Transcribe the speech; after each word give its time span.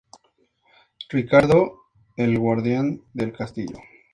Riccardo: 1.11 1.81
El 2.17 2.35
guardián 2.39 3.03
del 3.13 3.31
castillo. 3.33 3.77